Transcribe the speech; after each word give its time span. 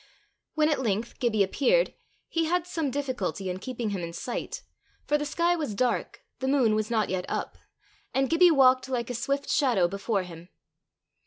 When 0.55 0.67
at 0.67 0.81
length 0.81 1.19
Gibbie 1.19 1.43
appeared, 1.43 1.93
he 2.27 2.45
had 2.45 2.65
some 2.65 2.89
difficulty 2.89 3.51
in 3.51 3.59
keeping 3.59 3.91
him 3.91 4.01
in 4.01 4.13
sight, 4.13 4.63
for 5.05 5.15
the 5.15 5.27
sky 5.27 5.55
was 5.55 5.75
dark, 5.75 6.23
the 6.39 6.47
moon 6.47 6.73
was 6.73 6.89
not 6.89 7.09
yet 7.09 7.27
up, 7.29 7.55
and 8.11 8.27
Gibbie 8.27 8.49
walked 8.49 8.89
like 8.89 9.11
a 9.11 9.13
swift 9.13 9.47
shadow 9.47 9.87
before 9.87 10.23
him. 10.23 10.49